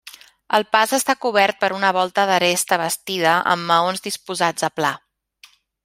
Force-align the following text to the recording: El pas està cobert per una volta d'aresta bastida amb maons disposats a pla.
El 0.57 0.63
pas 0.75 0.95
està 0.97 1.15
cobert 1.25 1.59
per 1.65 1.69
una 1.79 1.91
volta 1.99 2.25
d'aresta 2.31 2.81
bastida 2.85 3.35
amb 3.55 3.71
maons 3.73 4.05
disposats 4.09 4.71
a 4.71 4.73
pla. 4.81 4.95